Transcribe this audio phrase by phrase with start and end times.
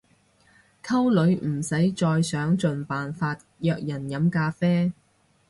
[0.83, 4.91] 溝女唔使再想盡辦法約人飲咖啡